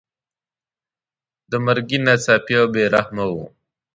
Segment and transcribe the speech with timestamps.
[1.49, 3.45] د مرګي ناڅاپي او بې رحمه وو.